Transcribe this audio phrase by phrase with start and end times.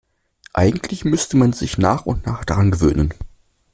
[0.55, 3.13] Eigentlich müsste man sich nach und nach daran gewöhnen.